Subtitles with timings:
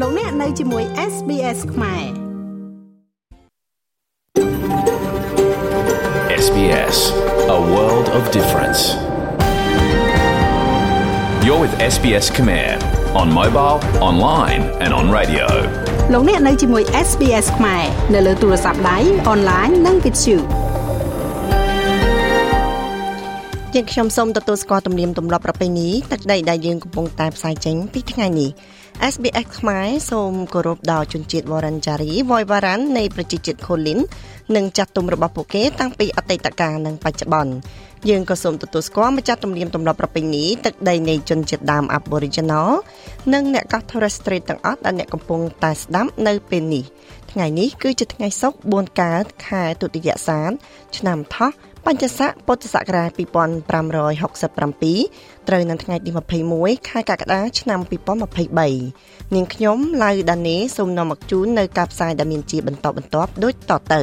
[0.00, 2.04] លោកអ្នកនៅជាមួយ SBS ខ្មែរ
[6.44, 6.98] SBS
[7.58, 8.80] A world of difference
[11.46, 12.68] You're with SBS Khmer
[13.20, 13.78] on mobile,
[14.08, 15.46] online and on radio
[16.12, 17.84] លោកអ្នកនៅជាមួយ SBS ខ្មែរ
[18.14, 18.98] នៅលើទូរស័ព្ទដៃ
[19.28, 20.12] អនឡាញនិងវិ
[23.74, 28.50] យុជាខ្ញុំសូមទទួលស្គាល់ទំនៀមទម្លាប់ប្រពៃណីទឹកដីដែលយើងកំពុងតែផ្សាយចេញពីថ្ងៃនេះ
[29.12, 33.98] SBS ខ្មែរសូមគោរពដល់ជនជាតិវ៉ារ៉ាន់ចារីវ៉យវ៉ារ៉ាន់នៃប្រជាជាតិខូលីន
[34.56, 37.52] និងចាត់ទុំរបស់ពួកគេតាំងពីអតីតកាលនិងបច្ចុប្បន្ន
[38.08, 42.70] យើងក៏សូមទទួលស្គាល់ម្ចាស់ទំនៀមទម្លាប់ប្រពៃណីទឹកដីនៃជនជាតិដើម Aboriginal
[43.32, 46.84] និងអ្នកកោះ Torres Strait ទាំងអស់ដែលអ្នកកំពុងតែស្ដាប់នៅពេលនេះ
[47.32, 50.50] ថ្ងៃនេះគឺជាថ្ងៃសុក្រ4កើតខែទុតិយសាន
[50.96, 51.52] ឆ្នាំថោះ
[51.88, 53.20] បញ្ញស័កពុទ្ធសករាជ2567
[55.48, 56.10] ត្រូវនៅថ្ងៃទី
[56.50, 57.80] 21ខែកក្កដាឆ្នាំ
[58.56, 64.02] 2023នាងខ្ញុំឡៅដានេសូមនាំមកជូននៅការផ្សាយដែលមានជាបន្តបន្ទាប់ដូចតទៅ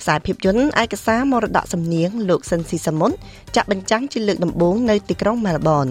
[0.00, 3.10] ខ្សែភាពយន្តឯកសារមរតកសំនៀងលោកសិនស៊ីសាមុន
[3.56, 5.86] ចាក់បញ្ចាំងជាលើកដំបូងនៅទីក្រុងមែលប៊ន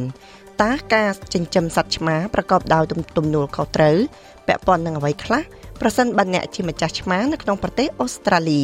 [0.61, 2.83] តើការចិញ្ចឹមសត្វឆ្មាប្រកបដោយ
[3.17, 3.97] ទំនួលខុសត្រូវ
[4.47, 5.43] ពាក់ព័ន្ធនឹងអ្វីខ្លះ
[5.81, 8.61] ប្រសិនបើអ្នកជាម្ចាស់ឆ្មានៅក្នុងប្រទេសអូស្ត្រាលី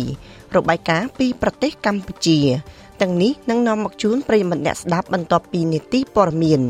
[0.55, 2.39] របាយការណ៍ពីប្រទេសកម្ពុជា
[3.01, 6.61] ទាំងនេះនឹងនាំមកជូនប្រិយមិត្តអ្នកស្ដាប់បន្ទាប់ពីនីតិព័រមាន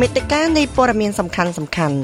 [0.00, 1.98] មេតិការនៃព័ត៌មានសំខាន់សំខាន់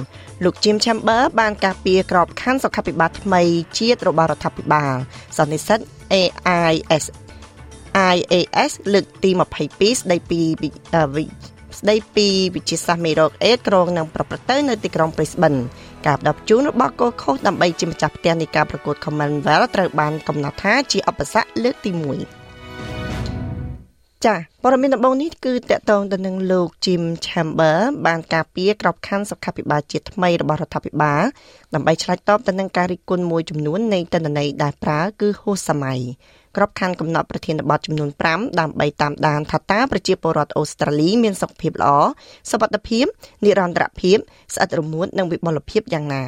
[0.44, 3.42] លោក Jim Chamber បានការពារក្របខ័ណ្ឌសុខាភិបាលថ្មី
[3.78, 4.94] ជាតិរបស់រដ្ឋាភិបាល
[5.36, 5.78] សន្និសិទ
[6.12, 7.04] AIS
[8.14, 9.30] IAS លើកទី
[9.64, 10.40] 22ស្ដីពី
[11.78, 15.60] ស្ដីពីវិជាសាស្ត្រមេរោគអេដក្រុងនឹងប្រព្រឹត្តទៅនៅទីក្រុង Brisbane
[16.08, 22.37] ការផ្ដាប់ជូនរបស់កូខូសដើម្បីជាម្ចាស់ផ្ទះនៃការប្រកួត Commonwealth ត្រូវបានកំណត់ថាជាឧបសគ្គលើកទី1
[24.26, 31.22] ចាព័ត៌មានដំបូងនេះគឺតកតងទៅនឹងលោក Jim Chamber បានការពារក្របខ័ណ្ឌសុខាភិបាលជាតិថ្មីរបស់រដ្ឋាភិបាល
[31.74, 36.00] ដើម្បីឆ្លើយតបទៅនឹងការរិះគន់មួយចំនួននៃតនន័យដែលប្រើគឺហួសសម័យ
[36.56, 41.90] ក្របខ័ណ្ឌកំណត់ប្រធានបទចំនួន5ដើម្បីតាមដានថាតើប្រជាពលរដ្ឋអូស្ត្រាលីមានសុខភាពល្អ
[42.50, 43.04] សុវត្ថិភាព
[43.44, 44.16] និរន្តរភាព
[44.54, 46.24] ស្អិតរមួតនិងវិបុលភាពយ៉ាងណា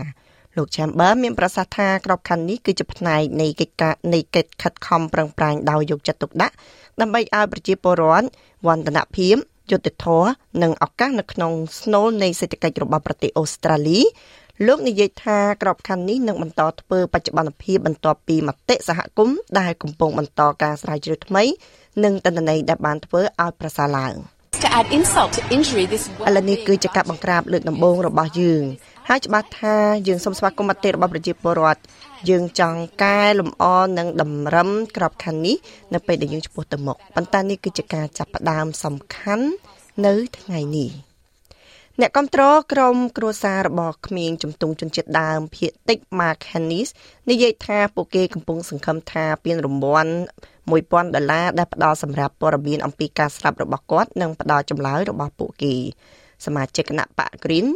[0.56, 6.54] លោក Chamber មានប្រសាសន៍ថាក្របខ័ណ្ឌនេះគឺជាផ្នែកនៃកិច្ចការនៃកិច្ចខិតខំប្រឹងប្រែងដោយយកចិត្តទុកដាក់
[7.00, 8.26] ដើម្បីឲ្យប្រជាពលរដ្ឋ
[8.66, 9.34] វឌ្ឍនភាព
[9.70, 10.30] យុត្តិធម៌
[10.62, 14.00] និងឱកាសនៅក្នុងស្នូលនៃសេដ្ឋកិច្ចរបស់ប្រទេសអូស្ត្រាលី
[14.66, 21.44] លោកនិយាយថាក្របខ័ណ្ឌនេះនឹងបន្តធ្វើបច្ចុប្បន្នភាពបន្ទាប់ពីមតិសហគមន៍ដែលកំពុងបន្តការស្រាវជ្រាវថ្មី
[22.04, 24.14] និងតន្ន័យដែលបានធ្វើឲ្យប្រសើរឡើង
[24.64, 28.62] to add insult to injury this ឥឡូវនេះគឺជាការបង្ក្រាបលើកដំបូងរបស់យើង
[29.12, 29.76] ហើយច្បាស់ថា
[30.08, 31.80] យើងសូមស្វាគមន៍មតិរបស់ប្រជាពលរដ្ឋ
[32.28, 33.64] យើងចង់កែលម្អ
[33.98, 35.56] និងតម្រឹមក្របខ័ណ្ឌនេះ
[35.94, 39.46] នៅពេលដែលយើងឆ្ពោះទៅមុខប៉ុន្តែនេះគឺជាការចាប់ផ្ដើមសំខាន់
[40.06, 40.90] នៅថ្ងៃនេះ។
[42.00, 46.88] អ្នកគ្រប់គ្រងក្រុមគ្រួសាររបស់ក្មេងជំទង់ជនជាតិដើមភៀតតិច Mark Hennis
[47.30, 50.14] និយាយថាពួកគេកំពុងសង្ឃឹមថាពានរង្វាន់
[50.60, 55.74] 1000ដុល្លារដែលផ្ដល់សម្រាប់ព័ត៌មានអំពីការស្លាប់របស់គាត់និងផ្ដល់ចម្លើយរបស់ពួកគេ
[56.46, 57.68] សមាជិកគណៈបក Green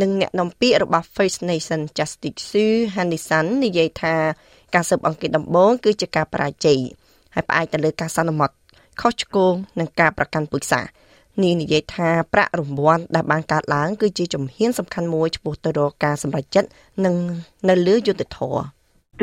[0.00, 4.14] និងអ្នកនាំពាក្យរបស់ First Nation Justice Sue Hannison និយាយថា
[4.74, 6.78] ការស៊ើបអង្កេតដំបូងគឺជាការបរាជ័យ
[7.34, 8.54] ហើយផ្អែកទៅលើការសន្មត់
[9.00, 10.90] ខុសឆ្គងនិងការប្រកាន់ពូជសាសន៍
[11.42, 16.68] នាងនិយាយថាប្រាក់រង្វាន់ដែលបានកើតឡើងគឺជាជំហានសំខាន់មួយឆ្ពោះទៅរកការសម្រេចចិត្ត
[17.04, 17.14] និង
[17.68, 18.56] នៅលើយុទ្ធធរ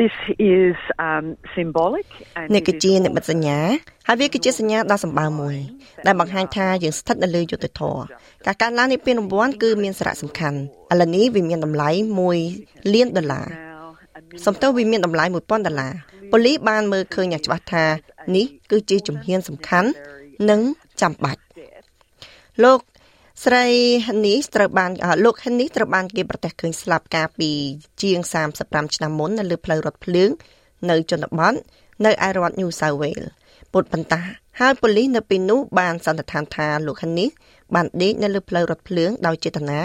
[0.02, 0.74] This is
[1.06, 2.06] um symbolic
[2.38, 3.58] and នេះគឺជានិមិត្តសញ្ញា
[4.08, 5.56] ហើយវាគឺជាសញ្ញាដ៏សម្បើមមួយ
[6.06, 7.96] ដែលបង្ហាញថាយើងស្ថិតនៅលើយុទ្ធធរ
[8.46, 10.58] ការកើនឡើងនៃពានរង្វាន់គឺមានសារៈសំខាន់
[10.92, 11.90] ឥឡូវនេះវាមានតម្លៃ
[12.42, 13.46] 1លានដុល្លារ
[14.44, 15.92] សំទោសវាមានតម្លៃ1000ដុល្លារ
[16.32, 17.84] ប៉ូលីសបានមើលឃើញយ៉ាងច្បាស់ថា
[18.36, 19.88] នេះគឺជាជំហានសំខាន់
[20.50, 20.60] និង
[21.00, 21.40] ចាំបាច់
[22.64, 22.78] លោក
[23.42, 23.66] ស្រី
[24.06, 24.90] ហនីសត្រូវបាន
[25.24, 27.50] លោកហនីសត្រូវបានគេប្រទះឃើញស្លាប់កាលពី
[28.02, 28.18] ជាង
[28.56, 30.30] 35ឆ្នាំមុននៅលើផ្លូវរថភ្លើង
[30.90, 31.54] នៅជនបទ
[32.04, 33.28] នៅឯរដ្ឋ New South Wales
[33.72, 34.20] ពុតបន្តា
[34.60, 37.30] ហើយប៉ូលីសនៅពេលនោះបានសន្និដ្ឋានថាលោកហនីស
[37.74, 39.80] បានដេកនៅលើផ្លូវរថភ្លើងដោយចេតនា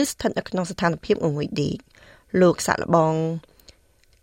[0.00, 1.76] ឬស្ថិតនៅក្នុងស្ថានភាពងងុយដេក
[2.40, 3.14] លោកសាក់លបង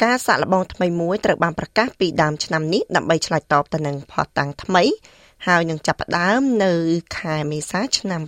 [0.03, 4.83] ការសាក់លបងថ្មីមួយត្រូវបានប្រកាសពីដើមឆ្នាំនេះដើម្បីឆ្លើយតបទៅនឹងផតតាំងថ្មី
[5.47, 6.73] ហើយនឹងចាប់ផ្ដើមនៅ
[7.17, 8.21] ខែមេសាឆ្នាំ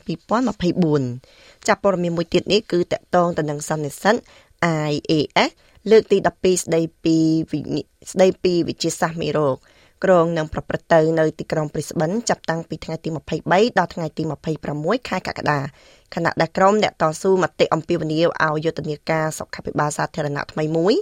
[0.85, 4.15] 2024ចាប់ព័ត៌មានមួយទៀតនេះគឺតកតងទៅនឹងសន្និសិទ
[4.91, 5.50] IAS
[5.91, 7.17] លើកទី12ស្ដីពី
[8.12, 9.57] ស្ដីពីវិជាសាស្ត្រមេរោគ
[10.03, 13.09] ក្រងនឹងប្រព្រឹត្តទៅនៅទីក្រុង Brisbane ចាប់តាំងពីថ្ងៃទី
[13.44, 14.23] 23ដល់ថ្ងៃទី
[14.65, 15.59] 26ខែកក្កដា
[16.15, 20.94] ខណៈដែលក្រុមអ្នកតស៊ូមតិអំពាវនាវឲ្យយុទ្ធនាការសុខាភិបាលសាធារណៈថ្មីមួយ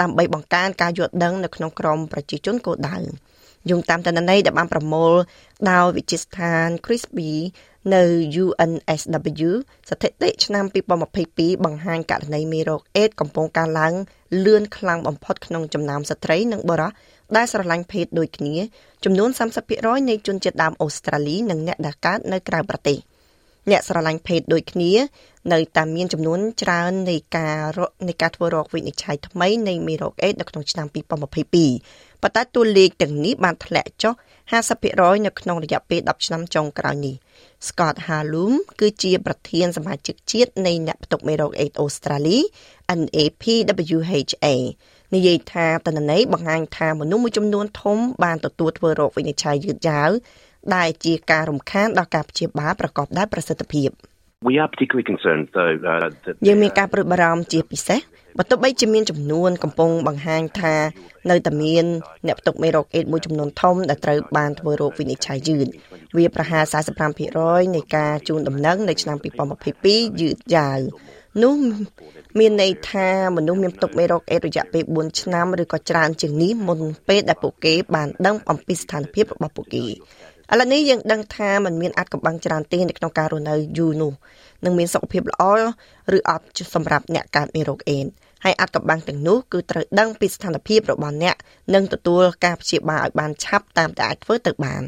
[0.00, 2.96] ដើម្បីបង្កើនការយល់ដឹងនៅក្នុងក្រុមប្រជាជនគោលដៅ
[3.70, 5.12] យោងតាមតនន័យដែលបានប្រមូល
[5.70, 7.38] ដោយវិទ្យាស្ថាន CRISPR
[7.94, 8.04] នៅ
[8.44, 9.50] UNSW
[9.88, 10.64] ស្ថិតិឆ្នាំ
[11.14, 13.94] 2022បង្ហាញករណីមេរោគអេដកំពុងកើនឡើង
[14.44, 16.90] លឿនខ្លាំងបំផុតក្នុងចំណោមស្ត្រីនិងបុរស
[17.36, 18.56] ដែលស្រឡាញ់ភេទដូចគ្នា
[19.04, 19.30] ចំនួន
[19.70, 22.98] 30%នៃជនជាតិដើមអូស្ត្រាលីនិងអ្នកដែលកើតនៅក្រៅប្រទេស
[23.70, 24.92] អ្នកស្រឡាញ់ភេទដូចគ្នា
[25.52, 27.78] នៅតែមានចំនួនច្រើននៃការ
[28.08, 30.86] នៃការធ្វើរោគវិនិច្ឆ័យថ្មីនៃមេរោគអេដនៅក្នុងឆ្នាំ
[31.52, 34.14] 2022 ប៉ុន្តែតួលេខទាំងនេះបានធ្លាក់ចុះ
[34.68, 37.16] 50%នៅក្នុងរយៈពេល10ឆ្នាំចុងក្រោយនេះ
[37.66, 42.38] Scott Halum គឺជាប្រធានសមាជិកជាតិនៃអ្នកផ្ទុកមេរោគអេដអូស្ត្រាលី
[43.00, 44.46] NAPWHA
[45.14, 50.10] និយាយថាតនន័យបង្ហាញថាមនុស្សមួយចំនួនធំបានទទួលធ្វើរោគវិនិច្ឆ័យយឺតយ៉ាវ
[50.74, 53.90] ដែលជាការរំខានដល់ការព្យាបាលប្រកបដោយប្រសិទ្ធភាព
[54.46, 58.00] We are particularly concerned though uh, that យើងមានការព្រួយបារម្ភជាពិសេស
[58.38, 60.74] បើទោះបីជាមានចំនួនកំពុងបង្ហាញថា
[61.30, 61.84] នៅតែមាន
[62.26, 65.66] អ្នកផ្ទុកមេរោគអេដមួយចំនួនធំដែលត្រូវបានធ្វើរោគវិនិច្ឆ័យយឺត
[66.16, 66.64] វាប្រហែល
[67.18, 69.16] 45%នៃការជូនដំណឹងនៅឆ្នាំ
[69.64, 70.80] 2022យឺតយ៉ាវ
[71.42, 71.56] នោះ
[72.38, 79.84] មានន័យថាមនុស្សមានផ្ទុកមេរោគអេដរយៈពេល4ឆ្នាំឬក៏ច្រើនជាងនេះមុនពេលដែលពួកគេបានដឹងអំពីស្ថានភាពរបស់ពួកគេ
[80.52, 84.12] ឥឡូវនេះយើងដឹងថាมันមានអាចកំបាំងច្រើនទេនៅក្នុងការរស់នៅយូរនោះ
[84.64, 85.42] នឹងមានសុខភាពល្អ
[86.16, 88.06] ឬអត់សម្រាប់អ្នកកើតមេរោគអេដ
[88.44, 91.36] ហើយអាចកំបាំងទាំងនោះគឺត្រូវដឹងពីស្ថានភាពរបស់អ្នក
[91.74, 94.82] និងទទួលការព្យាបាលឲ្យបានឆាប់តាមតែអាចធ្វើទៅបាន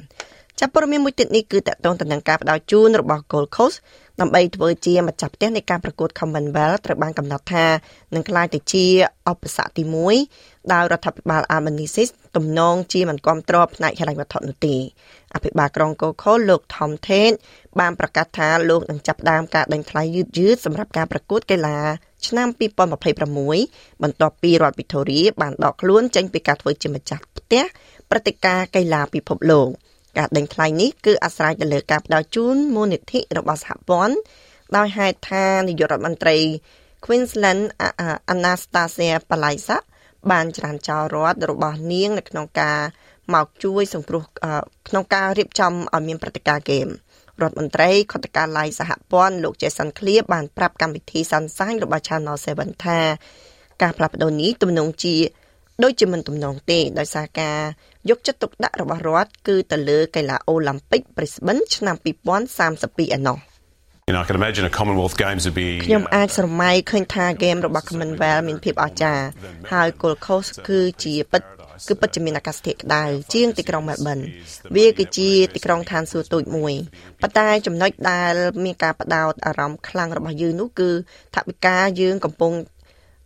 [0.61, 3.79] ចាប់ព័ត៌មានមួយទៀតនេះគឺតកតងទៅនឹងការផ្ដល់ជូនរបស់ Gold Coast
[4.21, 7.67] ដើម្បីធ្វើជាម្ចាស់ផ្ទះនៃការប្រកួត Commonwealth ត្រូវបានកំណត់ថា
[8.15, 8.87] នឹងក្លាយទៅជា
[9.31, 9.83] ឧបសគ្គទី
[10.23, 14.77] 1 ដោយរដ្ឋាភិបាល Albanese ទំនងជាមិនគ្រប់គ្រងផ្នែកហិរញ្ញវត្ថុនោះទេ
[15.35, 17.37] អភិបាលក្រុង Gold Coast លោក Tom Tate
[17.81, 21.79] បានប្រកាសថាលោកនឹងចាប់ផ្ដើមការដេញថ្លៃយឺតយឺតសម្រាប់ការប្រកួតកីឡា
[22.27, 22.49] ឆ្នាំ
[23.25, 27.63] 2026បន្ទាប់ពីរដ្ឋ Victoria បានដកខ្លួនចេញពីការធ្វើជាម្ចាស់ផ្ទះ
[28.11, 29.69] ព្រឹត្តិការណ៍កីឡាពិភពលោក។
[30.19, 34.17] ការដេញថ្លៃនេះគឺអាស្រ័យទៅលើការផ្ដល់ជូនមូលនិធិរបស់សហព័ន្ធ
[34.77, 36.37] ដោយហេតុថានាយករដ្ឋមន្ត្រី
[37.05, 37.63] Queensland
[38.33, 39.83] Anastasia Palaszczuk
[40.31, 42.81] បានច្រានចោលរដ្ឋរបស់នាងនៅក្នុងការ
[43.35, 44.23] មកជួយសង្គ្រោះ
[44.89, 46.89] ក្នុងការរៀបចំឲ្យមានព្រឹត្តិការណ៍ហ្គេម
[47.43, 53.01] រដ្ឋមន្ត្រីខុទ្ទកាល័យសហព័ន្ធលោក Jason Clear បានប្រាប់កម្មវិធីសន្សាញរបស់ Channel 7ថា
[53.83, 55.17] ការផ្លាស់ប្ដូរនេះទំនងជា
[55.83, 57.59] ដូចជាមិនទំនងទេដោយសារការ
[58.11, 61.97] យកចិត្តទុកដាក់របស់រដ្ឋគឺទៅលើកីឡាអូឡ িম্প ិក Brisbane ឆ្នាំ
[62.57, 63.39] 2032ឯណោះ
[64.11, 69.25] You know, I can imagine a Commonwealth Games would be ខ្ញុំអាចស្រមៃឃើញថាហ្គេមរបស់ Commonwealth មានភាពអស្ចារ្យ
[69.73, 71.43] ហើយ Gold Coast គឺជាពិត
[71.89, 73.05] គឺពិតជាមានអាកាសធាតុក្តៅ
[73.35, 74.25] ជាងទីក្រុង Melbourne
[74.77, 76.73] វាគឺជាទីក្រុងឋានសួគ៌តូចមួយ
[77.21, 78.35] ប៉ុន្តែចំណុចដែល
[78.65, 80.91] មានការផ្ដោតអារម្មណ៍ខ្លាំងរបស់យើងនោះគឺ
[81.35, 82.53] ថាវិការយើងកំពុង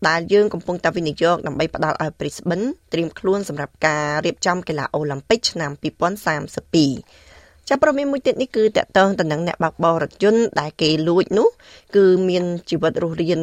[0.09, 7.24] ដែលយើងកំពុងតែវិនិយោគដើម្បីផ្ដល់ឲ្យ Brisbane ត្រៀមខ្លួនសម្រាប់ការរៀបចំកីឡាអូឡ িম্প ិកឆ្នាំ2032
[7.69, 11.49] ចាប់ប្រមានមួយទៀតនេះគឺតកតងទៅនឹងអ្នកបើកបររថយន្តដែលគេលួចនោះ
[11.97, 13.41] គឺមានជីវិតរស់រាន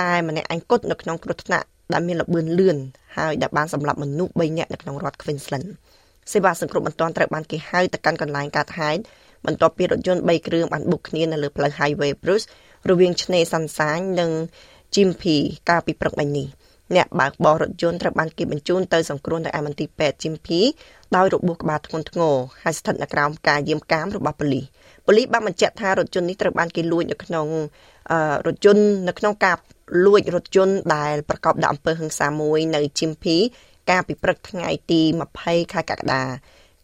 [0.00, 2.76] តែម្នាក់ឯងគត់នៅក្នុងគ្រោះថ្នាក់ដែលមានលបឿនលឿន
[3.16, 5.66] ហើយដែលបានសម្លាប់មនុស្ស3នាក់នៅក្នុងរដ្ឋ Queensland
[6.32, 9.00] សេវាសង្គ្រោះបន្ទាន់ត្រូវបានគេហៅទៅកាន់កន្លែងកើតហេតុ
[9.46, 12.46] បន្ទាប់ពីរថយន្ត3គ្រឿងបានបុកគ្នានៅលើផ្លូវ Highway Bruce
[12.90, 14.30] រវាងឆ្នេរសាន់សាញនិង
[14.94, 16.48] Gympie កាលពីព្រឹកមិញនេះ
[16.94, 20.66] អ្នកបើកបររថយន្តត្រូវបានគេបញ្ជូនទៅសង្គ្រោះនៅឯមន្ទីរពេទ្យ Gympie
[21.16, 24.64] ដោយរបួសក្បាលធ្ងន់ធ្ងរហើយស្ថិតនៅក្រោមការយាមកាមរបស់ប៉ូលីស
[25.06, 27.46] ប៉ូលីសបានបញ្ជាក់ថារថយន្តនេះត្រូវបានគេលួចនៅក្នុង
[28.46, 29.56] រថយន្តនៅក្នុងការ
[30.06, 33.44] លួចរថយន្តដែលប្រកបដោយអំពើហិង្សាមួយនៅ Gympie
[33.90, 35.00] កាលពីព្រឹកថ្ងៃទី
[35.38, 36.22] 20ខែកក្កដា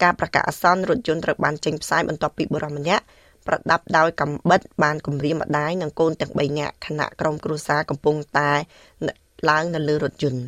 [0.03, 3.05] ការប្រកាសអាសន្នរថយន្តត្រូវបានចេញផ្សាយបន្ទាប់ពីបុរសម្នាក់
[3.47, 8.51] ប្រដាប់ដោយកំបិតបានគំរាមម្ដាយនិងកូនទាំង3នាក់ខណៈក្រុមគ្រួសារកំពុងតែ
[9.51, 10.43] ឡើងនៅលើរថយន្ត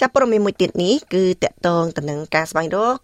[0.00, 2.96] ចាប់ព័ត៌មានមួយទៀតនេះគឺតកតងទៅនឹងការស្វែងរក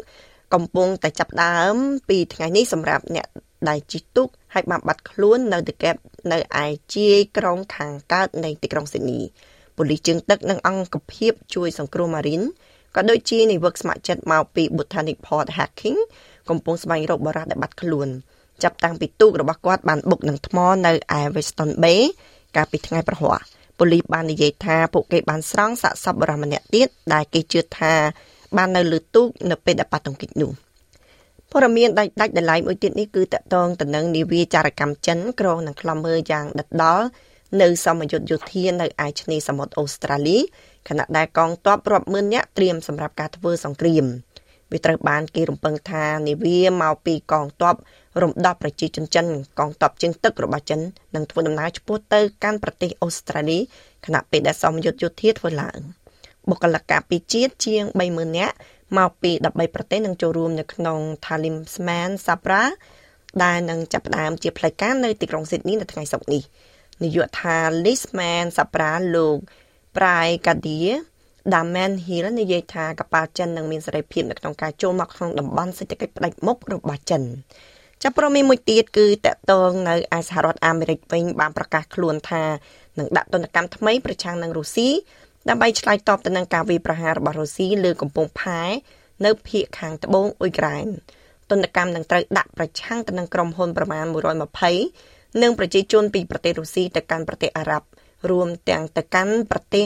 [0.55, 1.75] កំពុងតែចាប់ដើម
[2.09, 3.27] ពីថ្ងៃនេះសម្រាប់អ្នក
[3.69, 5.97] ដែលជិះទូកហើយបានបាត់ខ្លួននៅទីកែប
[6.33, 9.21] នៅឯជាយក្រុងខាងកើតនៃទីក្រុងស៊ីដនី
[9.77, 12.43] ប៉ូលីសជើងទឹកនិងអង្គភាពជួយសង្គ្រោះម៉ារីន
[12.97, 15.99] ក៏ដូចជានាវិកស្ម័គ្រចិត្តមកពី Botanic Port Hacking
[16.49, 18.09] កំពុងស្វែងរកបរិះដែលបាត់ខ្លួន
[18.63, 22.01] ចាប់តាំងពីទូករបស់គាត់បានបុកនឹងថ្មនៅឯ Weston Bay
[22.57, 23.41] កាលពីថ្ងៃប្រហ័ស
[23.81, 27.95] ប៉ូលីសបាននិយាយថាពួកគេបានស្រង់សាកសពបរិម្នាក់ទៀតដែលគេជឿថា
[28.57, 30.51] បាននៅលើទូកនៅពេលដែលប៉ះទង្គិចនោះ
[31.51, 37.07] ព័ត៌មានដាច់ដាច់ដライមួយទៀតនេះគឺតកតងទៅនឹងនាវាចារកម្មចិនក្រងនឹងខ្លំមើលយ៉ាងដិតដល់
[37.61, 40.39] នៅសមយុទ្ធយោធានៅឯឆ្នេរសមុទ្រអូស្ត្រាលី
[40.89, 44.05] ខណៈដែលកងទ័ពរាប់ម៉ឺននាក់ត្រៀមសម្រាប់ការធ្វើសង្គ្រាម
[44.73, 47.75] វាត្រូវបានគេរំពឹងថានាវាមកពីកងទ័ព
[48.23, 49.27] រំដោះប្រជាជនចិន
[49.59, 50.81] កងទ័ពជើងទឹករបស់ចិន
[51.15, 53.59] នឹងធ្វើដំណើរឆ្ពោះទៅកាន់ប្រទេសអូស្ត្រាលី
[54.07, 55.79] ខណៈពេលដែលសមយុទ្ធយោធាធ្វើឡើង
[56.49, 58.55] បុគ្គលិកការពីជាតិជាង30000នាក់
[58.99, 62.63] មកពី13ប្រទេសនឹងចូលរួមនៅក្នុង Talisman Sabra
[63.43, 66.43] ដែលនឹងចាប់ផ្ដើមជាផ្លូវការនៅទីក្រុងស៊ីដនីនៅថ្ងៃសុក្រនេះ
[67.03, 69.39] នាយកដ្ឋាន Lisman Sabra លោក
[69.97, 70.93] Prai Kadia
[71.53, 77.23] Daman Hill និយាយថាកប៉ាល់ចិននឹងមានសេរីភាពនៅក្នុងការចូលមកក្នុងតំបន់សេដ្ឋកិច្ចផ្ដាច់មុខរបស់ចិន
[78.03, 82.45] ចាប់ប្រមានមួយទៀតគឺតកតងនៅឯសហរដ្ឋអាមេរិកវិញបានប្រកាសខ្លួនថា
[82.99, 84.89] នឹងដាក់ទណ្ឌកម្មថ្មីប្រឆាំងនឹងរុស្ស៊ី
[85.49, 88.63] ដើម្បីឆ្លើយតបទៅនឹងការវាយប្រហាររបស់រុស្ស៊ីលើកំពង់ផែ
[89.25, 90.87] នៅភូមិខាងត្បូងអ៊ុយក្រែន
[91.51, 94.07] ទណ្ឌកម្មនឹងត្រូវដាក់ប្រឆាំងទៅនឹងក្រុមហ៊ុនប្រមាណ
[94.73, 97.87] 120និងប្រជាជនពីប្រទេសរុស្ស៊ីទៅកាន់ប្រទេសអារ៉ាប់
[98.31, 99.85] រួមទាំងទៅកាន់ប្រទេស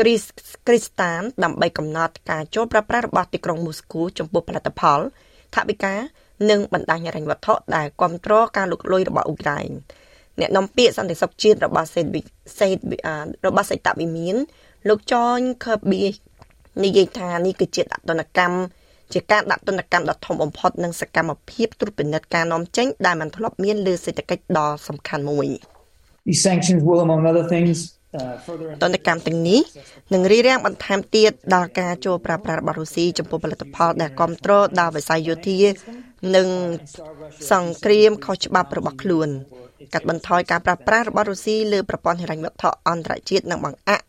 [0.00, 0.22] គ្រីស
[0.66, 5.00] គ្រីស្តានដើម្បីកំណត់ការចូលប្រើប្រាស់របស់ទីក្រុងមូស្គូចំពោះផលិតផល
[5.54, 5.94] ថវិកា
[6.50, 9.70] និងបណ្ដាញហិរញ្ញវត្ថុដែលគ្រប់គ្រងការលុកលុយរបស់អ៊ុក្រែន
[10.40, 12.06] អ្នកនាំពាក្យសន្តិសុខជាតិរបស់សេត
[12.60, 12.78] សេត
[13.46, 14.36] របស់សេតវិមាន
[14.88, 16.04] លោកចនខឺប៊ី
[16.84, 18.58] និយាយថានេះគឺជាដាក់ទណ្ឌកម្ម
[19.12, 25.48] ជាការដាក់ទណ្ឌកម្មដ៏ធំបំផុតនិងសកម្មភាពត្រួតពិនិត្យការនាំចេញដែលមិនធ្លាប់មានលើសេដ្ឋកិច្ចដ៏សំខាន់មួយ
[26.28, 27.76] These sanctions will among other things
[28.82, 29.60] ទណ្ឌកម្មទាំងនេះ
[30.14, 35.60] នឹងរារាំងបន្ថែមទៀតដល់ការចូលប្រើប្រាស់របស់រុស្ស៊ីចំពោះផលិតផលដែលគ្រប់គ្រងដល់វិស័យយោធា
[36.36, 36.48] និង
[37.50, 39.28] សង្គ្រាមខុសច្បាប់របស់ខ្លួន
[39.92, 44.06] កាត់បន្ថយការប្រើប្រាស់របស់រុស្ស៊ីលើប្រព័ន្ធហិរញ្ញវត្ថុអន្តរជាតិនិងបង្អាក់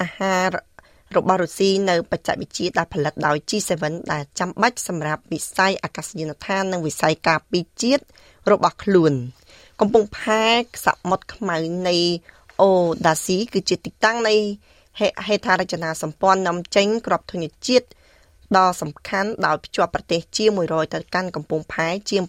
[0.00, 0.54] អាហារ
[1.16, 3.72] របស់រុស្ស៊ីនៅបច្ចេកវិទ្យាដែលផលិតដោយ G7
[4.12, 8.02] ដែលចាំបាច់សម្រាប់វិស័យអាកាសយានដ្ឋាននិងវិស័យការពារជាតិ
[8.52, 9.12] របស់ខ្លួន
[9.80, 10.44] កំពង់ផែ
[10.86, 11.56] សមុទ្រខ្មៅ
[11.88, 11.96] នៃ
[12.60, 12.70] អូ
[13.06, 14.34] ដាស៊ីគឺជាទីតាំងនៃ
[15.26, 17.86] ហេដ្ឋារចនាសម្ព័ន្ធនាំចេញក្របធញ្ញជាតិ
[18.56, 22.22] ដ៏សំខាន់ដោយភ្ជាប់ប្រទេសជា100ទៅកាន់កំពង់ផែជាង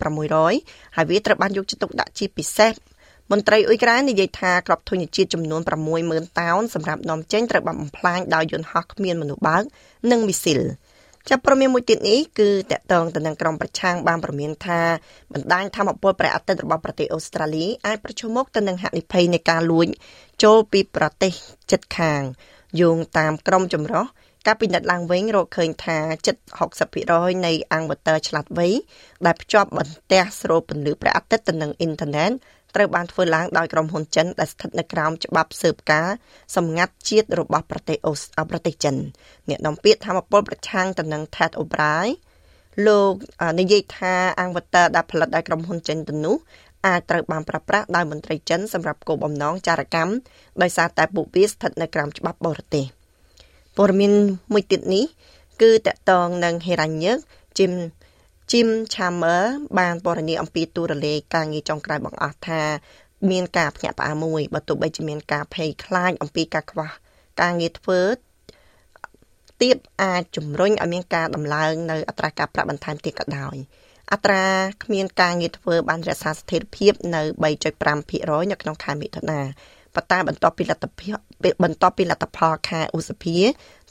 [0.44, 2.74] 600ហើយវាត្រូវបានយកចិត្តទុកដាក់ជាពិសេស
[3.32, 5.62] មន្ត្រីអ៊ុយក្រែននិយាយថាក្របធញ្ញជាតិចំនួន
[6.00, 9.64] 60000តោនសម្រាប់នាំចេញត្រូវបានបំផ្លាញដោយយន្តហោះគ្មានមនុស្សបើក
[10.12, 10.62] និងមីស៊ីល
[11.30, 14.82] ចាប់ប្រមានមួយទៀតនេះគឺតកតងទៅនឹងក្រុមប្រឆាំងបានប្រមានថា
[15.34, 19.88] បណ្ដាញធម្មពលព្រះអាទិត្យរបស់ប្រទេសអូស្ត្រាលីអាចប្រឈមមុខទៅនឹងហានិភ័យនៃការលួច
[20.44, 21.34] ចូលពីប្រទេស
[21.72, 22.22] ជិតខាង
[22.82, 24.06] យោងតាមក្រុមចម្រោះ
[24.48, 26.36] ការពិនិត្យឡើងវិញរកឃើញថាជិត
[26.92, 28.68] 60%នៃអាំងវ៉ាទ័រឆ្លាតវៃ
[29.26, 32.32] ដែលភ្ជាប់បន្ទះស្រូបពន្លឺព្រះអាទិត្យទៅនឹងអ៊ីនធឺណិត
[32.76, 36.08] ត្រូវបានធ្វើឡើងដោយក្រុមហ៊ុនចិនដែលស្ថិតនៅក្រោមច្បាប់ស៊ើបការ
[36.56, 38.96] សម្ងាត់ជាតិរបស់ប្រទេសអូសប្រទេសចិន
[39.50, 42.10] អ្នកនាំពាក្យធម្មពលប្រឆាំងទៅនឹង Ted O'Brien
[42.88, 43.14] លោក
[43.60, 46.36] និយាយថាអាំងវ៉ាទ័រដែលផលិតដោយក្រុមហ៊ុនចិនទៅនោះ
[46.88, 50.14] អាចត្រូវបានប្រើប្រាស់ដោយមន្ត្រីចិនសម្រាប់គោលបំណងចារកម្ម
[50.62, 52.86] ដោយសារតែពួកវាស្ថិតនៅក្រោមច្បាប់បរទេស
[53.78, 54.14] ព័ត៌មាន
[54.54, 55.06] មួយទៀតនេះ
[55.62, 57.18] គឺតកតងនឹងហេរ៉ាញឹក
[57.58, 57.72] ជីម
[58.52, 62.62] Jim Chalmers បានបរិញ្ញាអំពីទូរលេខការងារចុងក្រោយបង្អស់ថា
[63.32, 66.90] មានការភ្ញាក់ផ្អើលមួយបើទោះបីជាមានការភ័យខ្លាចអំពីការខ្វះ
[67.42, 68.02] ការងារធ្វើ
[69.62, 73.56] ទៀតអាចជំរុញឲ្យមានការដំឡើងនៅអត្រាការប្រាក់បន្ថែមទៀតក៏ដោយ
[74.14, 74.46] អត្រា
[74.84, 79.40] គ្មានការងារធ្វើបានរក្សាស្ថិរភាពនៅ3.5%នៅក្នុងខែមិថុនា
[79.96, 81.16] ប៉ុន្តែបន្ទាប់ពីលទ្ធភាព
[81.64, 83.38] បន្ទាប់ពីលទ្ធផលខែឧសភា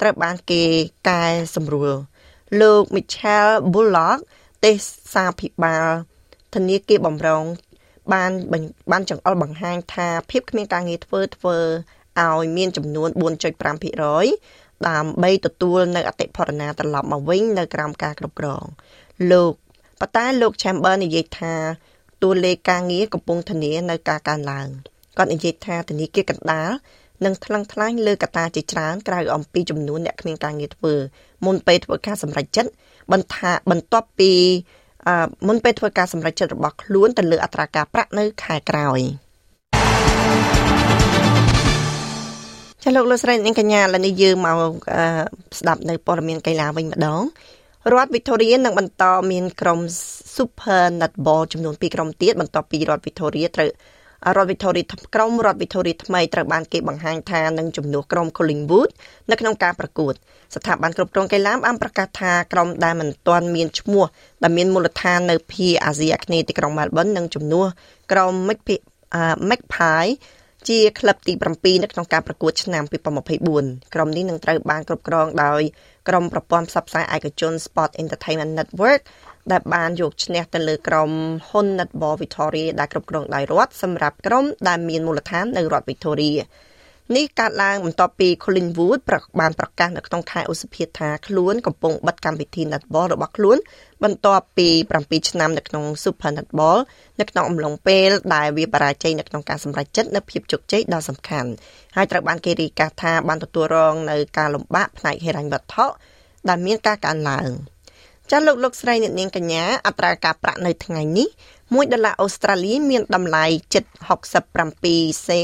[0.00, 0.62] ត្រូវបានគេ
[1.08, 1.24] កែ
[1.56, 1.92] សម្រួល
[2.60, 4.20] លោក Michael Bullock
[4.64, 4.78] ទេស
[5.14, 5.88] សាភិបាល
[6.54, 7.44] ធនាគារបំរុង
[8.12, 8.30] បាន
[8.92, 11.56] បានចង្អុលបង្ហាញថាភាពគ្មានការងារធ្វើធ្វើ
[12.20, 13.08] ឲ្យមានចំនួន
[13.78, 18.64] 4.5%ដើម្បីទទួលនៅអតិផរណាត្រឡប់មកវិញនៅក្រោមការគ្រប់គ្រង
[19.32, 19.52] លោក
[20.00, 21.54] ប៉ុន្តែលោក Chamber និយាយថា
[22.22, 24.68] តួលេខការងារកំពុងធានានៅការកើនឡើង
[25.18, 26.70] គាត់និយាយថាធនាគារកណ្ដាល
[27.24, 30.94] នឹងថ្លឹងថ្លែងលើកត្តាជាច្រើនក្រៅអំពីចំនួនអ្នកគ្មានការងារធ្វើ
[31.46, 32.70] មុនពេលធ្វើការសម្រេចចិត្ត
[33.12, 34.32] បន្ថាបន្ទាប់ពី
[35.48, 39.00] មុនពេលធ្វើការសម្រេចចិត្តរបស់ខ្លួនទៅលើអត្រាការប្រាក់នៅខែក្រោយ
[42.82, 44.58] ចាលោកលោកស្រីនាងកញ្ញាឥឡូវនេះយើងមក
[45.58, 47.22] ស្ដាប់នៅព័ត៌មានកីឡាវិញម្ដង
[47.92, 49.80] រដ្ឋ Victoria នឹងបន្តមានក្រុម
[50.36, 53.70] Super Netball ចំនួន2ក្រុមទៀតបន្ទាប់ពីរដ្ឋ Victoria ត្រូវ
[54.36, 54.84] រដ្ឋ Victoria
[55.14, 58.90] ក្រុមរដ្ឋ Victoria ថ្មីត្រូវបានគេបង្ហាញថានឹងជំនួសក្រុម Collingwood
[59.30, 60.14] នៅក្នុងការប្រកួត
[60.54, 64.04] ស្ថាប័នគ្រប់គ្រងកីឡាបានប្រកាសថាក្រុមដែលមិនទាន់មានឈ្មោះ
[64.42, 67.66] ដែលមានមូលដ្ឋាននៅភាគអាស៊ីអាគ្នេយ៍ទីក្រុង Melbourne នឹងជំនួស
[68.12, 68.32] ក្រុម
[69.50, 70.10] Magpie
[70.68, 72.84] ជាក្លឹបទី7នៅក្នុងការប្រកួតឆ្នាំ
[73.38, 75.62] 2024ក្រុមនេះនឹងត្រូវបានគ្រប់គ្រងដោយ
[76.08, 79.00] ក្រុមប្រព័ន្ធផ្សព្វផ្សាយឯកជន Sport Entertainment Network
[79.52, 81.10] ដែលបានយកឈ្នះទៅលើក្រុម
[81.48, 86.40] ហ៊ុន Netball Victoria ដែលគ្រប់គ្រងដោយរដ្ឋសម្រាប់ក្រុមដែលមានមូលដ្ឋាននៅរដ្ឋ Victoria
[87.16, 89.00] នេះកើតឡើងបន្ទាប់ពី Collingwood
[89.40, 93.58] បានប្រកាសនៅក្នុងខែឧសភាថាខ្លួនកំពុងបិទកម្មវិធី Netball របស់ខ្លួន
[94.04, 94.68] បន្ទាប់ពី
[95.00, 96.78] 7ឆ្នាំនៅក្នុង Super Netball
[97.20, 101.50] នៅក្នុងអំឡុងពេលដែលវាបរាជ័យនៅក្នុងការសម្រេចចិត្តនៅភាពជោគជ័យដ៏សំខាន់
[101.96, 105.86] ហើយត្រូវបានគេរាយការណ៍ថាបានទទួលរងនៅការលំបាកផ្នែកហិរញ្ញវត្ថុ
[106.48, 107.50] ដែលមានការកើនឡើង
[108.30, 113.44] ចាលោកលោកស្រីអ្នកនាងកញ្ញាអត្រាការប្រាក់នៅថ្ងៃនេះ1ដុល្លារអូស្ត្រាលីមានតម្លៃ
[113.74, 113.84] ជិត
[114.56, 115.38] 67សេ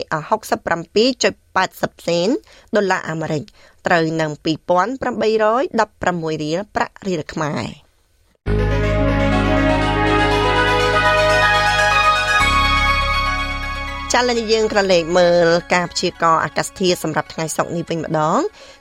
[0.94, 2.28] 67.80សេន
[2.76, 3.42] ដុល្លារអាមេរិក
[3.86, 8.75] ត្រូវនឹង2816រៀលប្រាក់រៀលខ្មែរ
[14.18, 18.40] ចាលនេះយើងក្រឡេកមើលការព្យាករណ៍អាកាសធាតុសម្រាប់ថ្ងៃសុក្រនេះវិញម្ដង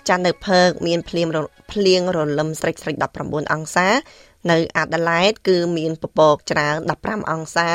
[0.10, 1.28] ចានៅភើកមានភ្លៀង
[1.72, 3.88] ភ្លៀងរលឹមស្រិចស្រិច19អង្សា
[4.52, 6.76] នៅអាដាលេដគឺមានពពកច្រើន
[7.06, 7.70] 15អង្សា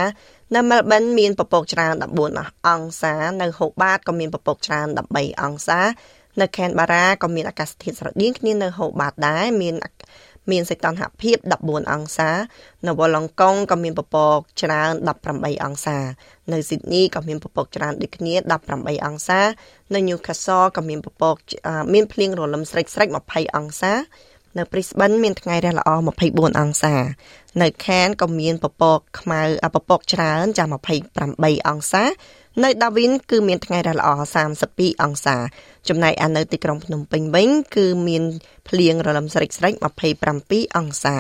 [0.55, 1.95] នៅមែលប៊នមានពពកច្រើន
[2.35, 5.81] 14អង្សា នៅហូបាតក៏មានពពកច្រើន13អង្សា
[6.41, 9.75] នៅខេនបារ៉ាក៏មានអាកាសធាតុស្រដៀងគ្នានៅហូបាតដែរមាន
[10.51, 12.31] មានសីតុណ្ហភាព14អង្សា
[12.87, 14.93] នៅវ៉លឡុងកុងក៏មានពពកច្រើន
[15.29, 15.99] 18អង្សា
[16.53, 18.35] នៅស៊ីដនីក៏មានពពកច្រើនដូចគ្នា
[18.71, 19.41] 18អង្សា
[19.95, 21.37] នៅញូកាសលក៏មានពពក
[21.93, 23.93] មានភ្លៀងរលឹមស្រិចស្រិច20អង្សា
[24.59, 25.91] នៅព្រីស្បិនមានថ្ងៃរះល្អ
[26.25, 26.95] 24អង្សា
[27.63, 29.43] នៅខានក៏មានពពកខ្មៅ
[29.75, 30.65] ពពកច្រើនចា
[31.17, 32.05] 28អង្សា
[32.65, 34.09] នៅដាវីនគឺមានថ្ងៃរះល្អ
[34.57, 35.37] 32អង្សា
[35.89, 38.25] ចំណែកឯនៅទីក្រុងភ្នំពេញវិញ គឺមាន
[38.69, 39.75] ភ្លៀងរលឹមស្រិចស្រិច
[40.25, 41.17] 27អង្សា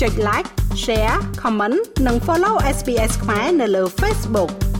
[0.00, 0.48] ចុច like
[0.84, 4.73] share comment និង follow SPS ខ្មែរនៅលើ Facebook